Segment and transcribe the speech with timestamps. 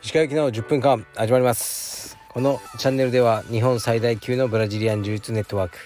[0.00, 2.16] 石川行きの10分間始まります。
[2.28, 5.78] このチャンネルでは日本最大級のブラジリアン柔術ネットワーク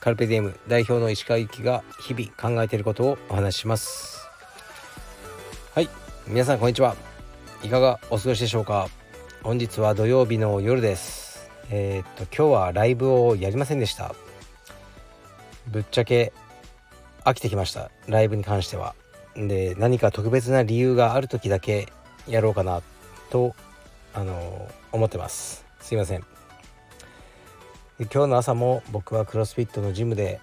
[0.00, 4.26] カルペディエム代表の石川行きが日々考えていることをお話しします。
[5.74, 5.90] はい
[6.26, 6.96] 皆さんこんにちは。
[7.62, 8.88] いかがお過ごしでしょうか？
[9.42, 11.50] 本日は土曜日の夜です。
[11.70, 14.14] えー、っと今日はライブをやりませんでした。
[15.66, 16.32] ぶっちゃけ
[17.26, 18.94] 飽きてきましたライブに関しては。
[19.34, 21.88] で何か特別な理由がある時だけ
[22.26, 22.82] やろうかな
[23.30, 23.54] と
[24.14, 25.66] あの思ってます。
[25.80, 26.24] すいません。
[27.98, 30.40] 今日の朝も僕はクロスフィットのジムで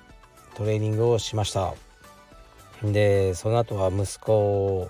[0.56, 1.74] トレーニングをしました。
[2.84, 4.90] でその後は息子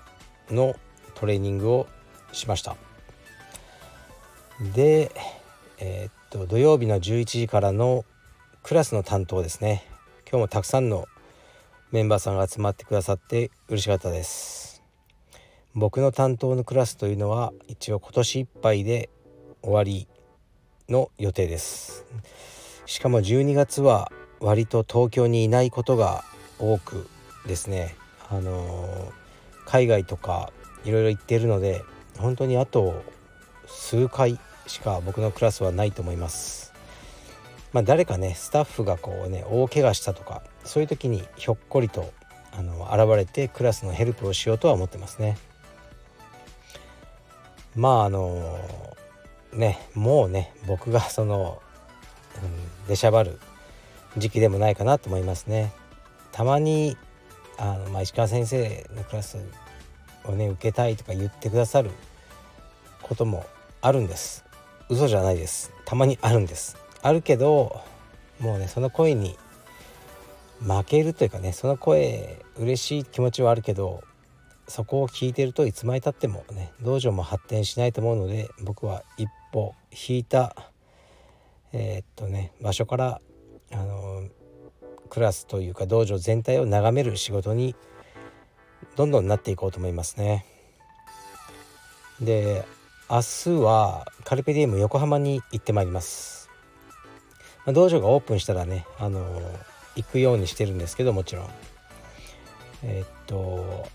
[0.50, 0.74] の
[1.14, 1.86] トレーニングを
[2.32, 2.76] しました。
[4.74, 5.12] で
[5.78, 8.04] えー、っと土曜日の11時からの
[8.64, 9.86] クラスの担当ですね。
[10.28, 11.06] 今日もたくさんの
[11.94, 14.82] メンバーさんが集まってくださって嬉しかったです。
[15.76, 19.10] 僕の担当のクラスというのは一応今年いっぱいで
[19.62, 20.08] 終わり
[20.88, 22.04] の予定です。
[22.84, 26.24] しかも12月は割と東京にいないことが
[26.58, 27.06] 多く
[27.46, 27.94] ですね。
[28.28, 29.12] あのー、
[29.64, 30.52] 海外とか
[30.84, 31.84] いろいろ行っているので
[32.18, 33.04] 本当にあと
[33.68, 36.72] 数回しか僕のクラスはないと思います。
[37.72, 42.12] まあ、誰かねスタッフがこうね大怪我したとかそういう時にひょっこりと
[42.52, 45.36] あの現れてクラスのヘルプをしようとは思ってますね。
[47.74, 48.58] まああの
[49.52, 51.60] ねもうね僕がその、
[52.42, 53.38] うん、出しゃばる
[54.16, 55.72] 時期でもないかなと思いますね。
[56.32, 56.96] たまに
[57.58, 59.38] あの、まあ、石川先生のクラス
[60.24, 61.90] をね受けたいとか言ってくださる
[63.02, 63.44] ことも
[63.80, 64.44] あるんです。
[64.88, 65.72] 嘘じゃないです。
[65.84, 66.76] たまにあるんです。
[67.02, 67.82] あるけど
[68.38, 69.36] もうねその声に
[70.60, 74.02] 負けるというかねその声嬉しい気持ちはあるけど
[74.66, 80.54] そこを聞いてるといつまでたってもね道場も発展しないと思うので僕は一歩引いた
[81.72, 83.20] えー、っとね場所から
[83.72, 84.28] あの
[85.10, 87.74] クラスというか道場全体を眺める仕事に
[88.96, 90.46] どんどんなっていこうと思いますね。
[92.20, 92.64] で
[93.10, 96.34] 明日はカルペディエム横浜に行ってまいります。
[97.72, 99.24] 道場がオープンしたらね、あの、
[99.96, 101.50] 行くようにしてるんですけどもちろん。
[102.82, 103.86] え、っと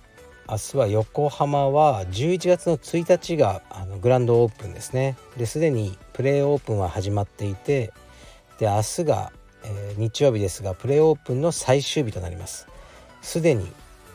[0.49, 5.15] 明日は横浜は11月の1日があのグランドオープンですね。
[5.37, 7.93] ですでにプレーオープンは始まっていて
[8.57, 9.31] で明日が、
[9.63, 12.67] えー、日曜日ですがプレーオープンの最終日となります。
[13.21, 13.71] すでに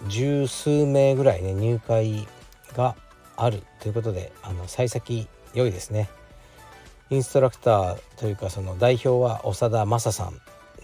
[0.08, 2.26] 十数名ぐらいね入会
[2.76, 2.96] が
[3.36, 6.08] あるということであの幸先良いですね。
[7.10, 10.32] インストラクターというかその代表は長田正さ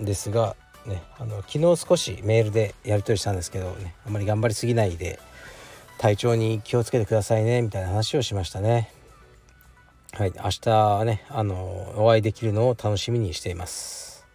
[0.00, 0.54] んですが、
[0.90, 5.18] ね、あの昨日少しメールでやり取りしたんですけどねあまり頑張りすぎないで
[5.98, 8.90] 体調に気をつけてくださいねみたいな話をしましたね。
[10.12, 14.26] はい、明日ねあのお会いできるのを楽しみにしています。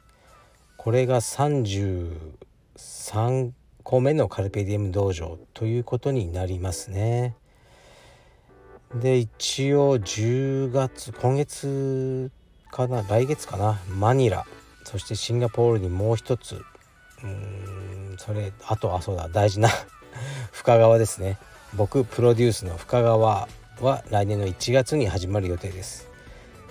[0.78, 3.52] これが33
[3.84, 7.36] 個目のカルペディエム道場ということになりますね。
[8.94, 12.32] で一応10月今月
[12.72, 14.46] かな来月かなマニラ
[14.86, 16.64] そしてシンガポールにもう一つ。
[17.24, 19.70] うんそれあとあそうだ大事な。
[20.54, 21.38] 深川ですね。
[21.74, 23.48] 僕プロデュースの深川は
[24.10, 26.08] 来年の1月に始まる予定です。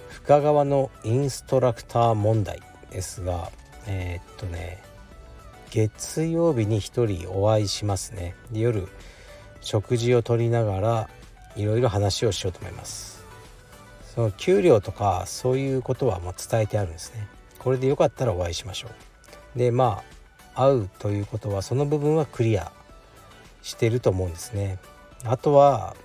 [0.09, 3.51] 深川のインストラクター問題ですが
[3.87, 4.83] えー、っとね
[5.71, 8.35] 月曜日に1人お会いしますね。
[8.53, 8.89] 夜
[9.61, 11.09] 食事をとりながら
[11.57, 13.25] いろいろ話をしようと思います。
[14.15, 17.34] その給料とかそういうことはもう伝えてあるんですね。
[17.65, 18.89] これでよかったらお会いしましょ
[19.57, 19.59] う。
[19.59, 20.03] でま
[20.55, 22.71] あ会うということはその部分はクリア
[23.63, 24.79] してると思うんですね。
[25.25, 25.97] あとは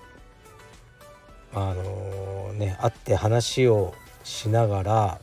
[1.54, 3.94] あのー、ね会って話を
[4.24, 5.22] しながら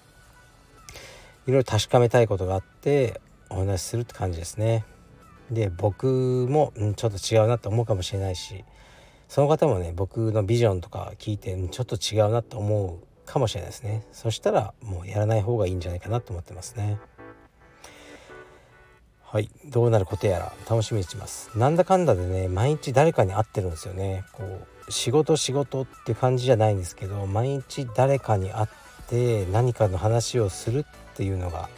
[1.46, 4.84] いろいろ確かめたいことがあってお話しするって感じですね。
[5.50, 8.64] で僕も、うん、ちょっと違うなと思うかもしれないし
[9.28, 14.04] その方もね僕のビジョンとか聞いてちょっと違うなと思うかもしれないですね。
[14.12, 16.98] そしたらもうやらない方がいいんじゃないかなと思ってますね。
[19.22, 19.50] はい。
[19.66, 21.50] どうなることやら楽しみにします。
[21.58, 24.24] なんだかんだでね毎日誰かに会ってるんですよね。
[24.32, 24.44] こ
[24.88, 28.68] う仕事仕事って感じじゃないんですけど毎日誰かに会っ
[29.08, 31.68] て何かの話をするっていうのが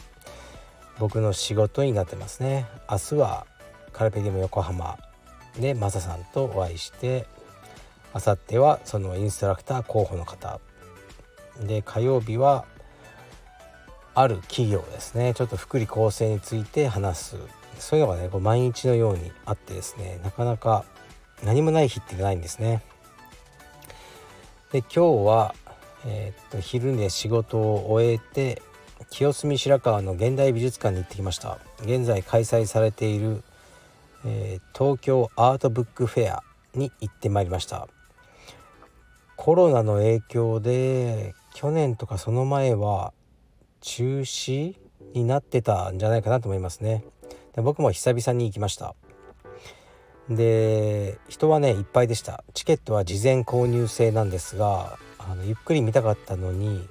[0.99, 2.67] 僕の仕事になってますね。
[2.91, 3.47] 明日は
[3.93, 4.99] カルペディム横浜。
[5.59, 7.27] でマサさんとお会いして
[8.13, 10.61] あさってはそのインストラクター候補の方。
[11.61, 12.65] で火曜日は
[14.15, 15.35] ある企業ですね。
[15.35, 17.37] ちょっと福利厚生について話す。
[17.79, 20.85] そういうのがねこう毎日のようにあってですねなかなか
[21.45, 22.83] 何もない日ってないんですね。
[24.73, 25.55] で今日は、
[26.05, 28.61] えー、っと昼で仕事を終えて
[29.11, 31.59] 清澄白河の現代美術館に行ってきました。
[31.83, 33.43] 現在開催されている、
[34.27, 36.43] えー、東京アートブックフェア
[36.75, 37.89] に行ってまいりました。
[39.37, 43.13] コロナの影響で去年とかその前は
[43.81, 44.77] 中止
[45.13, 47.03] になってたんじゃないかなと思いますね。
[47.57, 48.95] で僕も久々に行きました。
[50.31, 52.45] で人はねいっぱいでした。
[52.55, 56.87] チケットは事前購入制なんですがあのゆっくり見たかったのに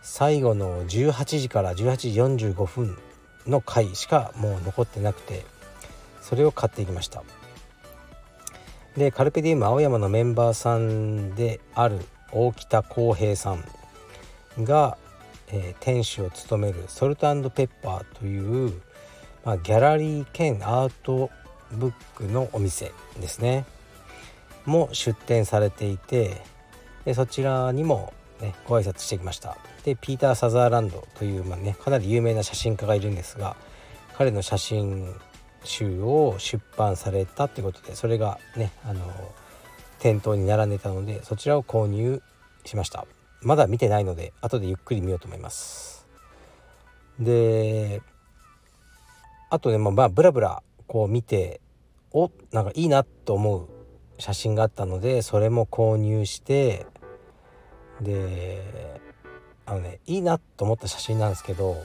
[0.00, 1.96] 最後の18時から18
[2.38, 2.96] 時45分
[3.46, 5.44] の回しかもう残ってなくて
[6.22, 7.22] それを買っていきました。
[8.96, 11.98] でカルペディウム青山のメンバーさんである
[12.32, 13.62] 大北康平さん。
[14.58, 14.98] が、
[15.48, 18.72] えー、店主を務めるソルトペッパーという、
[19.44, 21.30] まあ、ギャラリー兼アート
[21.72, 23.64] ブックのお店ですね。
[24.66, 26.42] も出店されていて
[27.04, 29.56] でそちらにも、ね、ご挨拶してきました。
[29.84, 33.56] でピーター・サザーランドという、まあね、かなり有名な写真家がいるんですが
[34.16, 35.14] 彼の写真
[35.64, 39.00] 集を出版されたってことでそれがねあの
[39.98, 42.22] 店頭に並んでたのでそちらを購入
[42.64, 43.06] しました。
[43.42, 46.06] まだ見てないので後でゆっくり見ようと思います。
[47.18, 48.02] で
[49.50, 51.60] あとねまあブラブラこう見て
[52.12, 53.68] おなんかいいなと思う
[54.18, 56.86] 写真があったのでそれも購入して
[58.00, 59.00] で
[59.66, 61.76] あのねいいなと思った写真なんですけど、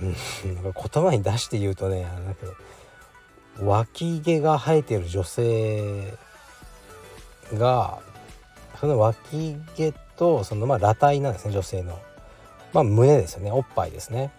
[0.00, 0.14] うん、
[0.44, 2.54] 言葉に出して言うとねあれだけど
[3.66, 6.14] 脇毛が生えてる女性
[7.54, 7.98] が
[8.80, 11.98] その脇毛とそのまあ裸体なんですね女性の。
[12.72, 13.50] まあ胸ですよね。
[13.50, 14.30] おっぱいですね。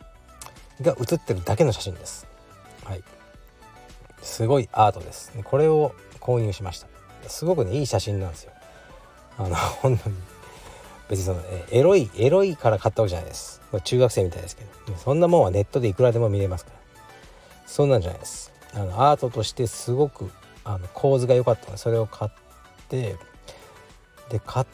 [0.81, 2.27] が写ってるだけの写真です。
[2.83, 3.03] はい。
[4.21, 5.31] すごいアートです。
[5.43, 6.87] これを購入しました。
[7.27, 8.51] すごくねいい写真なんですよ。
[9.37, 10.15] あの 本当に。
[11.09, 11.41] 別にその、
[11.71, 13.61] エロいエロいから買ったわけじゃないです。
[13.83, 14.95] 中学生みたいですけど。
[14.97, 16.79] そんなもんはネットでいくらでも見れますから。
[17.65, 18.51] そんなんじゃないです。
[18.73, 20.31] あのアートとしてすごく
[20.63, 22.31] あの構図が良かったのでそれを買っ
[22.87, 23.15] て
[24.29, 24.65] で買っ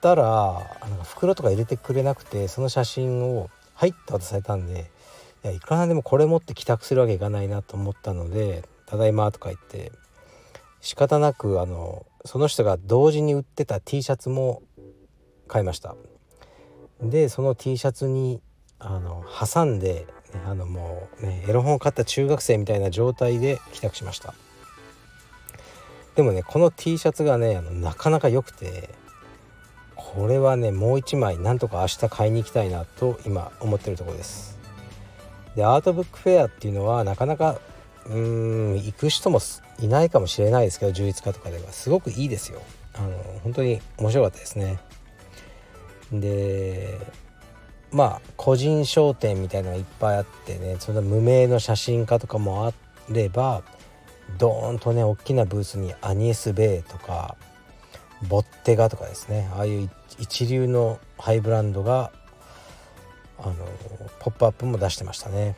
[0.00, 4.90] たらなんか袋とか入れてくれなくてその写真を「はい」って渡されたんで
[5.44, 9.92] いやいくらなんでもこれ持って帰宅するわけいかないなと思ったので「ただいま」とか言って
[10.80, 14.62] 仕方なくあのその人が同時に売ってた T シャツも
[15.48, 15.94] 買いました。
[17.00, 18.40] でその T シャツに
[18.78, 20.06] あの挟んで
[20.46, 24.34] あのもうねエロ本を買った中学生みたいな状態で帰宅しました。
[26.14, 28.90] でもねこの T シャツがねあのなかなか良くて
[29.96, 34.58] これはねもう一枚なんとか明日買いに行きたいなと今思ってるところです。
[35.56, 37.58] でアートブックフェアっていうのはなかなか
[38.06, 39.40] うーん行く人も
[39.80, 41.72] いないかもしれないですけど充実家とかでは。
[41.72, 42.60] すごくいいですよ。
[42.94, 43.08] あの
[43.42, 44.78] 本当に面白かったですね。
[46.12, 46.98] で
[47.90, 52.72] まあ個人商店みたいなのがいっぱいあってねその無名の写真家とかもあ
[53.08, 53.62] れば
[54.38, 57.36] ドーンとね大きなブースにアニエス・ベイとか
[58.28, 62.12] ボッテガとかですねああいう一流のハイブランドが
[63.38, 63.54] あの
[64.20, 65.56] ポップアップも出してましたね。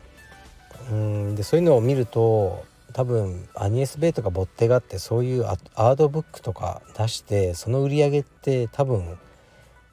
[0.91, 9.17] うんでそういうのを見ると多分アニエス・ベイとかボッテガってそういうアートブックとか出してその売り上げって多分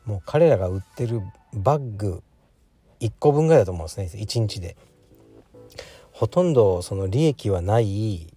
[0.04, 1.20] もう彼らが売ってる
[1.52, 2.22] バッグ
[3.00, 4.76] 1個分ぐらいだと思うんですね1日で。
[6.12, 8.32] ほとんどその利益はない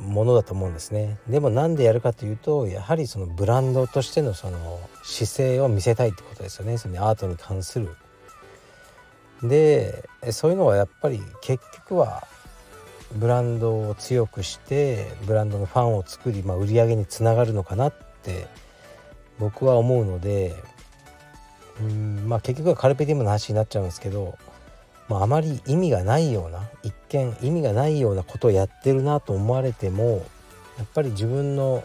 [0.00, 7.88] ものだと思うんですねでもなんでやるかというとやはりそのブランドとしてのその姿勢を見せたいってことですよねそのアートに関する。
[9.42, 12.24] でそういうのはやっぱり結局は
[13.14, 18.46] ブランドを強くしてブランドのファンを作り、まあ、売り上げにつながるのかなって
[19.38, 20.54] 僕は思うので
[21.80, 24.36] うんまあ結局はカルペディウムの話になっちゃうんですけど、
[25.10, 30.24] まあ、あまり意味がないような一見意味がないようなことをやってるなと思われても
[30.78, 31.82] やっぱり自分の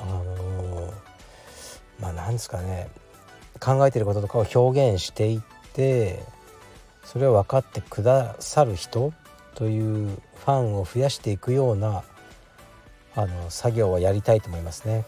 [0.00, 0.92] あのー、
[2.00, 2.88] まあなんですかね
[3.60, 5.40] 考えてることとかを表現していっ
[5.72, 6.20] て
[7.04, 9.12] それを分かってくださる人
[9.54, 12.02] というファンを増やしていくような
[13.14, 15.04] あの作業はやりたいと思いますね。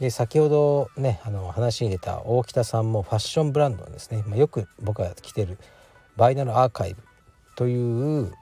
[0.00, 5.58] で先ほどねあの話に出た大北さんもファッションブランドですね、まあ、よく僕が着てる
[6.16, 7.02] バイナルアーカイブ
[7.56, 8.32] という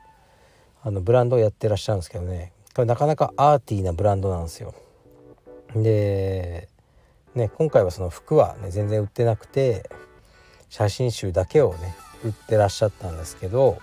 [0.83, 4.75] あのブランドをやってらっしゃるんですけどねこれなかなかアーティーなブランドなんですよ。
[5.75, 6.69] で、
[7.35, 9.89] ね、今回はその服は、ね、全然売ってなくて
[10.69, 13.79] 写真集だけをね売ってらっしゃったんですけど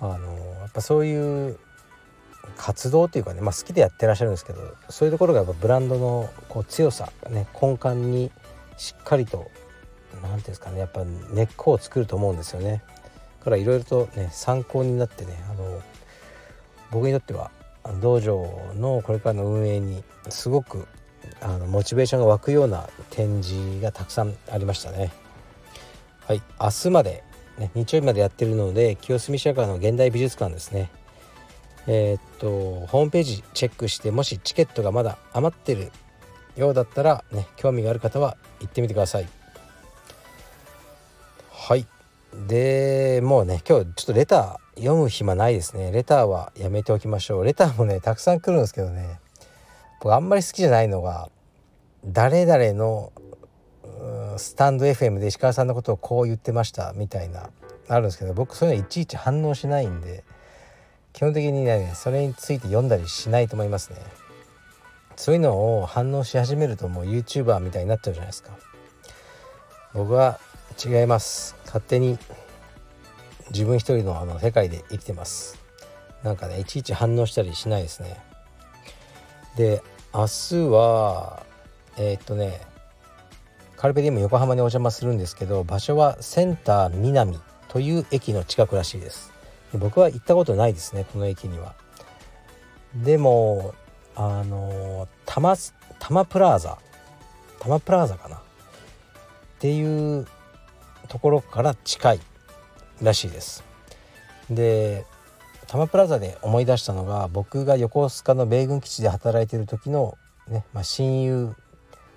[0.00, 1.58] あのやっぱそういう
[2.56, 8.30] 活動というかね、まあ、好きでやってらっしゃるんですけどそういうところがやっぱブランドのこう強さね根幹に
[8.76, 9.50] しっかりと
[10.14, 12.82] 何ていうんですかねやっぱ根っこを作ると思うんですよね。
[13.42, 15.80] からいろいろとね参考になってねあの
[16.90, 17.50] 僕にとっては
[18.00, 20.86] 道場のこれからの運営にすごく
[21.40, 25.12] あのモチベーションが湧くような展示がたくさんありましたね。
[26.26, 27.24] はい、明日まで、
[27.56, 30.90] ね、日曜日までやってるので清澄白河の現代美術館ですね
[31.86, 35.90] えー、っとホームページチェックしてもしチケットがまだ余ってる
[36.54, 39.28] ようだったらね興味がある方は行ってみてください
[41.68, 41.86] はい。
[42.46, 45.92] でもうね今日ちょっとレター読む暇ないですね。
[45.92, 47.44] レターはやめておきましょう。
[47.44, 49.20] レターもねたくさん来るんですけどね。
[50.00, 51.28] 僕あんまり好きじゃないのが
[52.06, 53.12] 誰々の
[54.38, 57.50] スタンド FM で石川さんのことをこう言ってましたみたいな
[57.86, 60.24] あるんですけど僕そういうのいちいち反応しないんで
[61.12, 63.98] 基本的にねそれについて読んだりしないと思いますね。
[65.16, 68.52] そういうのを反応し始めるともう YouTuber みたいになっちゃうじゃないですか。
[69.92, 70.40] 僕は
[70.82, 71.57] 違います。
[71.68, 72.18] 勝手に
[73.50, 75.58] 自分一人のあの世界で生きてます。
[76.22, 78.16] なんかねいちいち反応したりしないですね。
[79.56, 79.82] で
[80.14, 81.42] 明日は
[81.98, 82.62] えー、っとね
[83.76, 89.32] カルペディウム横浜にお邪魔するんですけど場所はセンター南という駅の近くらしいです。
[89.72, 91.74] で僕は行ったことないですねこの駅には。
[92.94, 93.74] でも
[94.16, 95.56] あの多摩
[95.98, 96.78] 多摩プラザ。
[97.58, 98.36] 多摩プラザかな。
[98.36, 98.40] っ
[99.58, 100.26] ていう
[101.08, 102.20] ところから近い
[103.02, 103.64] らしいです。
[104.50, 105.04] で
[105.62, 110.16] 多摩プラザで思い出したのが僕が横須賀の米軍基地で働いている時の
[110.48, 111.54] ね、まあ、親友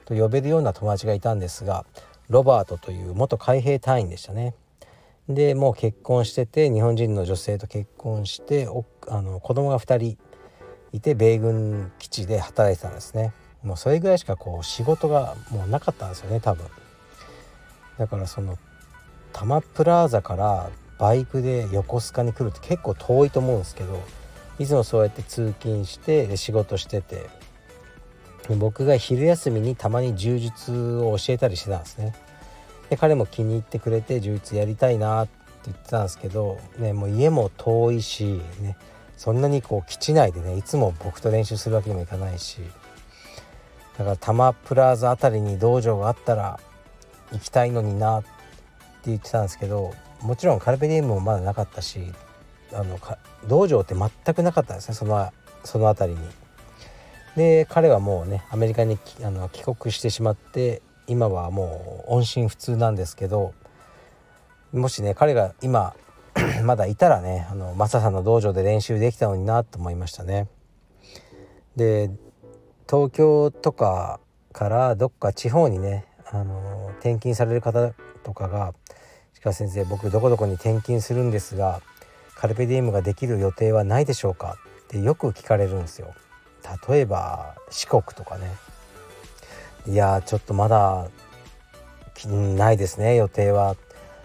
[0.05, 1.85] と呼べるような友達がいたんですが
[2.29, 4.55] ロバートという元海兵隊員でしたね。
[5.27, 10.17] でもう結婚してて日本人の女性と結婚しておあの子供が2人
[10.93, 13.33] いて米軍基地で働いてたんですね。
[13.63, 16.65] もうそれぐらいしかこう仕事がもうなかったんですよね多分。
[17.97, 18.57] だからその
[19.33, 20.69] 多摩プラザから
[20.99, 24.01] バイクで横須賀に来るって結構遠いと思うんですけど
[24.59, 27.29] いつもそうやって通勤して仕事してて
[28.49, 32.13] 僕が昼休みにたまに柔術を教えたりしてたんですね。
[32.89, 35.33] で彼も気に入ってくれて充実やりたいなって
[35.65, 38.75] 言ってたんですけど、ね、もう家も遠いし、ね、
[39.15, 42.59] そんなにこう基地内でねいつも僕と練習するわけにもいかないし
[43.97, 46.59] だから多摩プラザ辺りに道場があったら
[47.31, 48.40] 行きたいのになって
[49.05, 51.99] 言ってたんですけどもちろんカルペディウムもまだなかったし
[52.73, 52.99] あの
[53.47, 55.31] 道場って全くなかったんですねその
[55.63, 56.27] その辺りに。
[57.35, 63.53] で彼はもうねアメリカにあの帰国してしまって今はもう音信不通なんですけど
[64.73, 65.95] もしね彼が今
[66.63, 70.47] まだいたらねあのマサさんの道場で練習できたのになと思いましたね。
[71.75, 72.11] で
[72.89, 74.19] 東京とか
[74.51, 77.93] からどっか地方にねあの転勤される方
[78.23, 78.73] とかが
[79.43, 81.81] 「川先生僕どこどこに転勤するんですが
[82.35, 86.13] カルペディウムができる予定はないでしょうか?」ってよく聞かれるんですよ。
[86.87, 88.51] 例えば四国とかね。
[89.87, 91.07] いやちょっとまだ
[92.27, 93.75] ないですね予定は。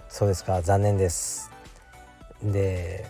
[0.09, 1.51] そうですか残念です。
[2.43, 3.07] で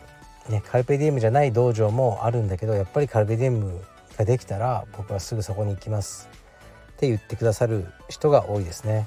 [0.49, 3.85] ねカルペディウムじゃない道場もあるんだけどやっぱりカルペディウム
[4.17, 6.29] ができたら僕はすぐそこに行きます。
[6.93, 9.07] って言ってくださる人が多いですね。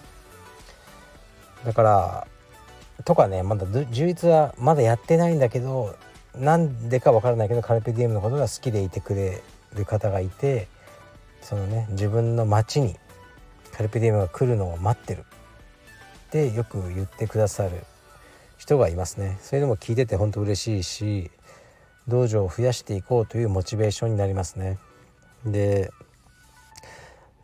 [1.65, 2.27] だから
[3.06, 5.96] とかねまだ充実はまだやってないんだけど
[6.36, 9.41] なんでかわからないけどカルペディウムのことが好きでいてくれ
[9.75, 10.68] る方がいて
[11.41, 12.96] そのね自分の町に
[13.72, 15.25] カルペディウムが来るのを待ってる。
[16.29, 17.72] ってよく言ってくださる
[18.58, 19.39] 人がいますね。
[19.41, 21.32] そういうのも聞いてて本当嬉しいし
[22.08, 24.77] 道場を増やしていこうというモチベーションになりますね。
[25.46, 25.91] で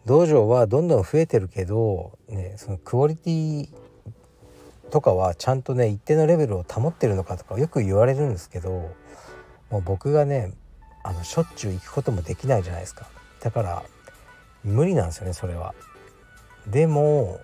[0.06, 3.70] 道場はどんどん増えてるけど、ね、そのクオリティ
[4.92, 8.94] とかはちゃんとね一定のレベルを保ってるのかとかよく言われるんですけど
[9.70, 10.54] もう僕がね
[11.04, 13.08] あのしょっちゅう行くこともできないじゃないですか
[13.42, 13.84] だから
[14.64, 15.76] 無理なんですよねそれは
[16.68, 17.40] でも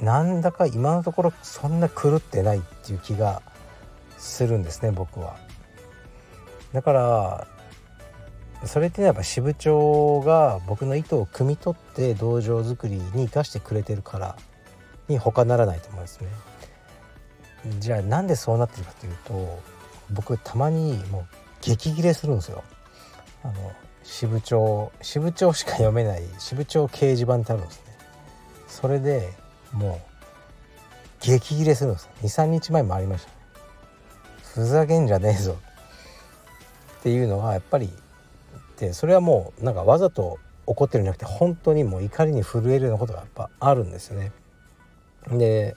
[0.00, 3.42] なんだか今のところそんな狂ってないっていう気が
[4.16, 5.36] するんですね僕は。
[6.72, 7.46] だから
[8.64, 14.36] それってやっぱ支部長が僕の意図を汲み取って道場作りに生かしてくれてるから
[15.08, 16.28] に他ならないと思いますね。
[17.80, 19.60] じゃあなんでそうなってるかというと
[20.10, 21.26] 僕たまにもう
[21.60, 22.62] 激切れするんですよ。
[23.42, 23.54] あの
[24.04, 27.98] 支部長支部長しか読めない支部長掲示板ってあるんですね。
[28.68, 29.32] それで
[29.72, 30.18] もう
[31.20, 33.36] 激切れするんです23日前もありましたね
[34.54, 35.56] ふざけんじゃねえぞ
[37.00, 37.90] っていうのはやっぱり
[38.78, 44.32] でそれはもうなんかわざと怒ってるんじゃなくて本当にもう怒りに震えるようなことがやっぱあるんですよね。
[45.26, 45.76] で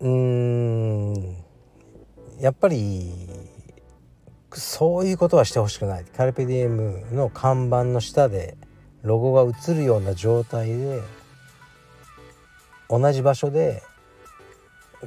[0.00, 1.36] うん
[2.40, 3.12] やっぱり
[4.52, 8.56] そういうことはしてほしくないカルペディエムの看板の下で
[9.02, 11.02] ロゴが映るような状態で
[12.88, 13.82] 同じ場所で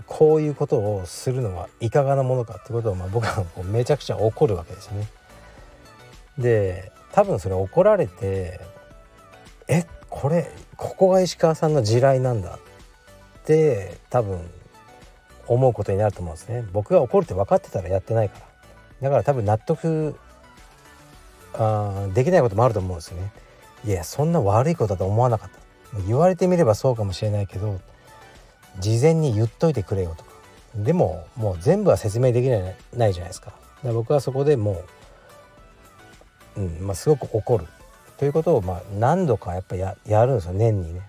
[0.05, 5.07] こういうことをするのはいかがなものかってことを、まあ、僕はめちゃくちゃ怒るわけですよね。
[6.37, 8.59] で多分それ怒られて
[9.67, 12.59] えこれここが石川さんの地雷なんだ
[13.39, 14.39] って多分
[15.47, 16.65] 思うことになると思うんですね。
[16.71, 18.45] 僕が怒るって分かってたらやってないから。
[19.01, 20.15] だから多分納得
[21.53, 23.31] あできないこともあると思うんですよね。
[23.85, 25.57] いやそんな悪いことだと思わなかった。
[26.05, 27.79] 言われてみればそうかもしれないけど
[28.79, 30.31] 事前に言っといてくれよとか。
[30.75, 33.51] でももう全部は説明できないないじゃないですか。
[33.83, 34.83] か僕はそこでも
[36.55, 37.65] う、うんまあ、すごく怒る。
[38.17, 41.01] ということをまあ何度かやっぱややるんですよ年にね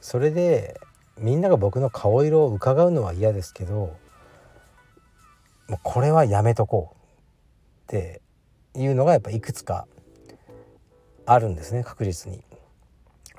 [0.00, 0.80] それで
[1.18, 3.96] みんなが僕の顔色を伺うのは嫌ですけど
[5.68, 8.22] もうこれはやめとこうって
[8.74, 9.86] いうのがやっぱいくつか
[11.26, 12.42] あるんですね確実に。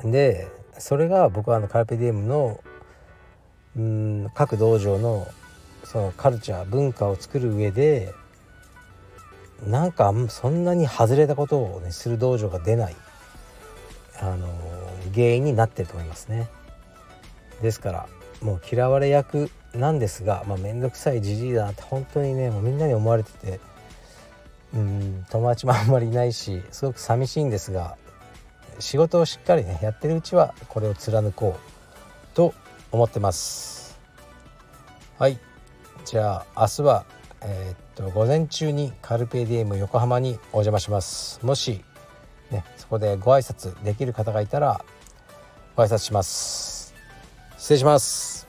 [0.04, 2.64] でそれが僕はあのカルペディエムの
[3.76, 5.28] うん各道場の
[5.84, 8.14] そのカルチャー文化を作る上で
[9.68, 12.96] なんかそんなに外れたことを、ね、する道場が出ない
[14.20, 14.48] あの
[15.14, 16.50] 原因になってると思いますね。
[17.62, 18.08] ですから
[18.42, 23.60] もう嫌われ役なんですが、まあ、面倒くさいじじいだなって本当にねもうみんなに思われてて
[24.74, 27.98] うん友達もあんまりいないしすごく寂しいんですが
[28.80, 32.54] 仕事をしっかりねやってるうちはこれを貫こうと
[32.92, 34.00] 思ってます
[35.20, 35.38] はい
[36.06, 37.06] じゃあ明日は
[37.44, 41.40] えー、っと午前中にカルペディエム横浜にお邪魔します。
[41.46, 41.84] もし
[42.50, 44.84] ねそこでご挨拶できる方がいたら
[45.76, 46.94] ご挨拶します。
[47.58, 48.48] 失礼します。